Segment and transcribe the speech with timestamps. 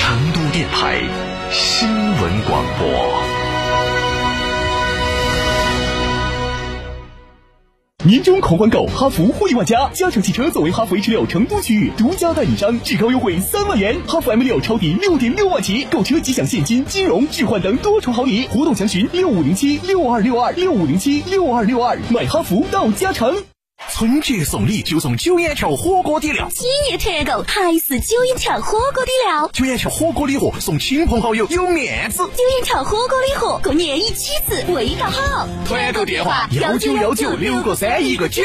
[0.00, 1.02] 成都电台
[1.50, 2.88] 新闻广播。
[8.04, 23.34] 年终狂欢购，哈弗惠万家，嘉诚汽车作为哈弗 H 六成都区域独家代理商，至高优惠三万元，哈弗 M 六超低六点六万起，购车即享现金、金融置换等多重好礼，活动详询六五零七六二六二六五零七六二六二，买哈弗到嘉诚。
[23.98, 29.50] 春节送礼就送九眼桥火锅底料，几年团购还是九眼桥火锅底料。
[29.52, 32.18] 九眼桥火锅礼盒送亲朋好友有面子。
[32.18, 35.48] 九眼桥火锅礼盒过年一起吃，味道好。
[35.66, 38.44] 团购电话幺九幺九六个三一个九。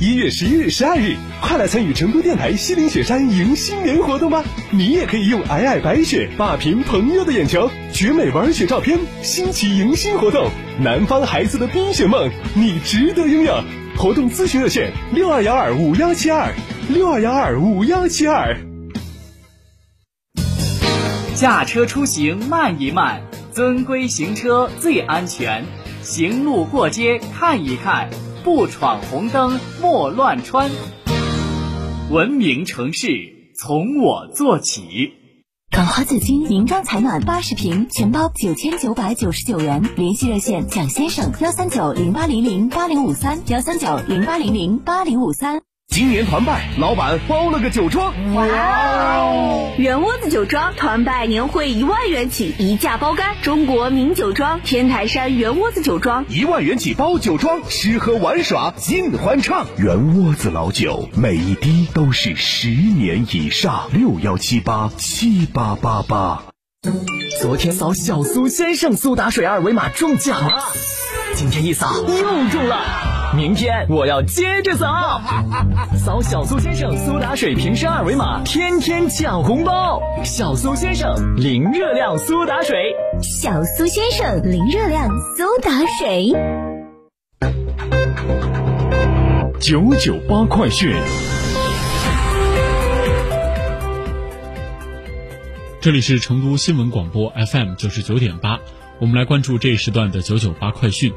[0.00, 4.42] 一月十一日、十二日，快来参与成都电台西岭雪山迎新年活动吧！
[4.72, 10.50] 你也可以用皑皑白雪霸屏朋友的眼球，绝美玩雪照片，新奇迎新活动，
[10.80, 13.62] 南方孩子的冰雪梦，你值得拥有！
[13.96, 16.52] 活动咨询热线：六二幺二五幺七二
[16.88, 18.58] 六二幺二五幺七二。
[21.36, 23.22] 驾车出行慢一慢，
[23.52, 25.64] 遵规行车最安全。
[26.02, 28.10] 行路过街看一看，
[28.44, 30.70] 不闯红灯莫乱穿。
[32.10, 33.08] 文明城市
[33.58, 35.14] 从我做起。
[35.70, 39.82] 港华紫金银装采暖八十平，全包九千九百九十九元。
[39.96, 45.62] 联系热线：蒋先生，幺三九零八零零八零五三，幺三九零八零零八零五三。
[45.88, 48.12] 今年团拜，老板包了个酒庄。
[48.34, 49.63] 哇哦！
[49.76, 53.34] 圆窝子酒庄团拜年会一万元起，一价包干。
[53.42, 59.66] 中国名酒庄天台山圆窝子酒庄，一万元起包酒庄，吃喝玩耍尽欢畅。
[59.76, 63.88] 圆窝子老酒，每一滴都是十年以上。
[63.92, 66.44] 六幺七八七八八八。
[67.42, 70.66] 昨天扫小苏先生苏打水二维码中奖了，
[71.34, 73.23] 今天一扫又中了。
[73.34, 75.20] 明天我要接着扫，
[75.96, 80.00] 扫小苏先生苏打水瓶身二维码，天天抢红包。
[80.22, 86.32] 小苏先生零热量苏打水，小苏先生零热量苏打水。
[89.58, 90.94] 九九八快讯，
[95.80, 98.60] 这里是成都新闻广播 FM 九十九点八，
[99.00, 101.12] 我们来关注这一时段的九九八快讯。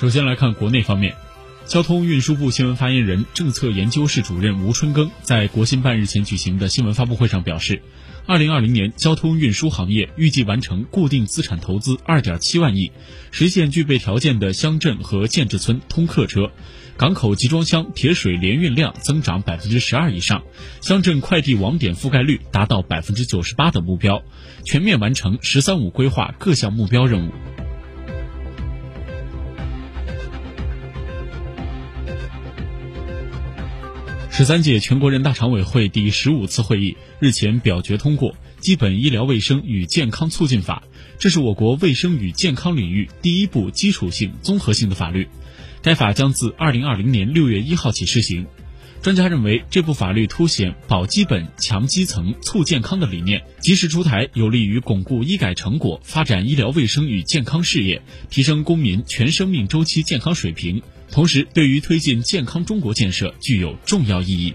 [0.00, 1.16] 首先来看国内方面，
[1.66, 7.82] 交通运输部新闻发言人、政策研究室主任吴春耕在国新办日前举行的新闻发布会上表示，
[8.24, 12.92] 二零二零年交通运输行业预计完成固定资产投资二点七万亿，
[13.32, 16.52] 实现具备条件的乡镇和建制村通客车、
[16.96, 20.44] 港口集装箱铁水联运量增长百分之十二以上，
[20.80, 24.22] 乡镇快递网点覆盖率达到百分之九十八的目标，
[24.64, 27.32] 全面完成“十三五”规划各项目标任务。
[34.38, 40.84] 十三届全国人大常委会第十五次会议日前表决通过《基本医疗卫生与健康促进法》，
[41.18, 45.26] 这是我国卫生与健康领域第一部基础性、综合性的法律。
[45.82, 48.46] 该法将自二零二零年六月一号起施行。
[49.02, 60.80] 专家认为，这部法律凸显保基本、强基层、促健康的理念，及时出台，有利于巩固医改成果，发展医疗卫生与健康事业，提升公民全生命周期健康水平。
[61.10, 64.54] 同时，对于推进健康中国建设具有重要意义。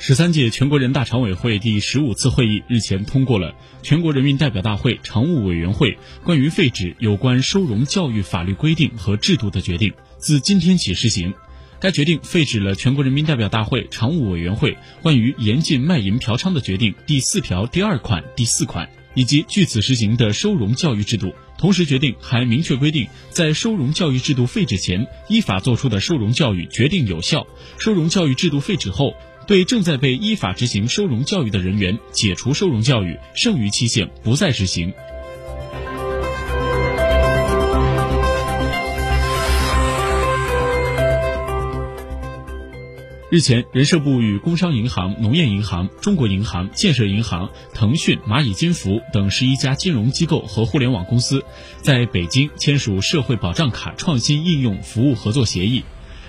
[0.00, 11.34] 十三届全国人大常委会第十五次会议日前通过了全国人民代表大会常务委员会关于废止有关收容教育法律规定和制度的决定，自今天起施行。
[11.78, 18.88] 该决定废止了全国人民代表大会常务委员会关于严禁卖淫嫖娼的决定第四条第二款、第四款。
[19.18, 21.34] 以及据此实行的收容教育制度。
[21.58, 27.40] 同时决定还明确规定，在收容教育制度废止前，依法作出的收容教育决定有效；
[27.80, 29.12] 收容教育制度废止后，
[29.44, 34.94] 对正在被依法执行收容教育的人员解除收容教育，剩余期限不再执行。
[43.30, 51.44] 日前，人社部与工商银行、农业银行、中国银行、建设银行、腾讯、蚂蚁金服等十一家金融机构和互联网公司，
[51.82, 55.84] 在北京签署社会保障卡创新应用服务合作协议。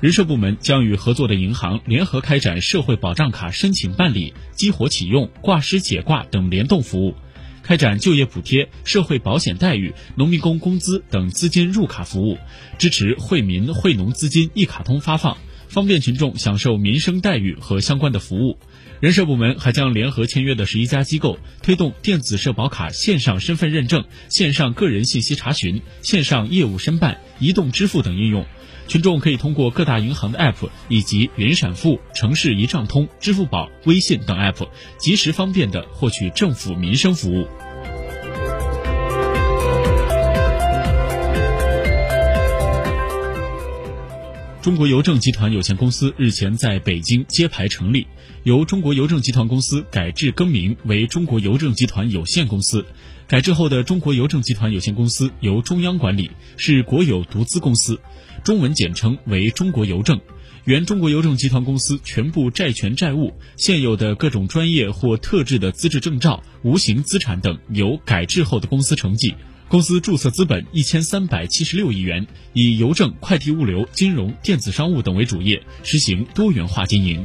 [0.00, 7.14] 人社部门将与合作的银行联合开展社会保障卡申请办理、激活启用、挂失解挂等联动服务，
[7.62, 12.36] 开展就业补贴、社会保险待遇、农民工工资等资金入卡服务，
[12.78, 15.38] 支持惠民惠农资金一卡通发放。
[15.70, 18.58] 方便群众享受民生待遇和相关的服务。
[18.98, 28.44] 人社部门还将联合签约的十一家机构，推动电子社保卡线上身份认证、线上个人信息查询、线上业务申办、移动支付等应用。
[28.88, 34.68] 群众可以通过各大银行的 App 以及云闪付、城市一账通、支付宝、微信等 App，
[34.98, 37.46] 及时方便地获取政府民生服务。
[44.62, 48.06] 中国邮政集团有限公司日前在北京揭牌成立，
[48.42, 52.84] 由中国邮政集团公司改制更名为中国邮政集团有限公司。
[53.26, 57.98] 改制后的中国邮政集团有限公司由中央管理，是国有独资公司，
[58.44, 60.20] 中文简称为中国邮政。
[60.66, 69.34] 原中国邮政集团公司全部债权债务、现有的各种专业或特质的资质证照、无形资产等，由改制后的公司承继。
[69.70, 77.24] 公司注册资本一千三百七十六亿元，以邮政、快递物流、金融、电子商务等为主业，实行多元化经营。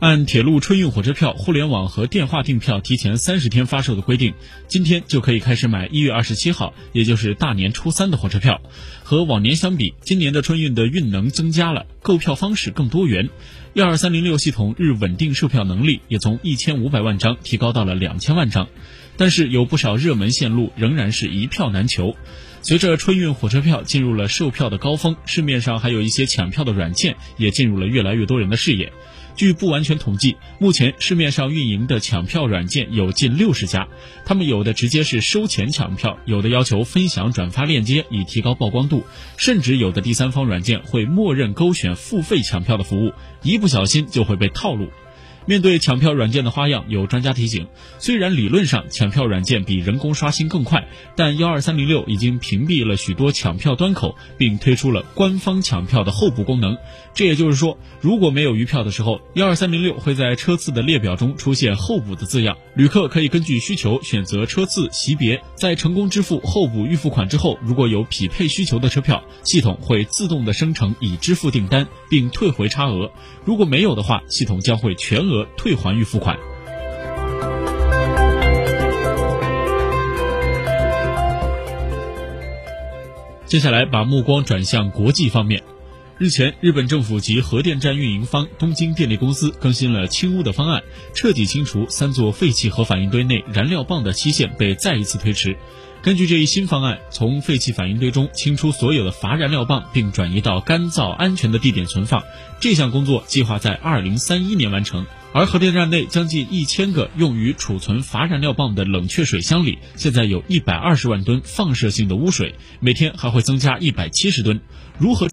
[0.00, 4.32] 按铁路春运火车票、互联网和电话订票提前三十天发售的规定，
[4.68, 8.60] 今天就可以开始买一月二十七号，也就是大年初三的火车票。
[9.02, 13.28] 和往年相比，今年的春运的运能增加了，购票方式更多元。
[13.74, 18.68] 幺二三零六系统日稳定售票能力也从一千五百万张提高到了两千万张，
[19.16, 22.14] 但是有不少热门线路仍然是一票难求。
[22.62, 28.92] 随着春运火车票进入了售票的高峰，市面上还有一些抢票的软件也进入了越来越多人的视野。
[29.38, 33.86] 据不完全统计，目前市面上运营的抢票软件有近六十家，
[34.24, 39.04] 他们有的直接是收钱抢票，有的要求分享转发链接以提高曝光度，
[39.36, 43.12] 甚至有的第三方软件会默认勾选付费抢票的服务，
[43.44, 44.88] 一不小心就会被套路。
[45.48, 47.68] 面对抢票软件的花样，有专家提醒：
[47.98, 50.86] 虽然理论上抢票软件比人工刷新更快，
[51.16, 56.76] 但幺二三零六已经屏蔽了许多抢票端口，并推出了官方抢票的候补功能。
[57.14, 73.10] 这也就是说，如果没有余票的时候，幺二三零六会在车次的列表中出现候补的字样，旅客可以根据需求选择车次级别，在成功支付候补预付款之后，如果有匹配需求的车票，系统会自动的生成已支付订单，并退回差额；
[73.46, 75.48] 如果没有的话，系统将会全额和。
[75.56, 76.36] 退还预付款。
[83.46, 85.62] 接下来，把目光转向国际方面。
[86.18, 90.82] 日前，日本政府及核电站运营方东京电力公司更新了清污的方案，
[91.14, 95.56] 彻底清除三座废弃核反应堆内燃料棒的期限被再一次推迟。
[96.02, 102.24] 根据这一新方案，从废弃反应堆中清出所有的乏燃料棒，并转移到干燥安全的地点存放。
[102.58, 105.06] 这项工作计划在二零三一年完成。
[105.34, 114.60] 而核电站内将近一千个用于储存乏燃料棒的冷却水箱里，现在有一百二十万吨放射性的污水，每天还会增加一百七十吨。
[114.98, 115.26] 如何？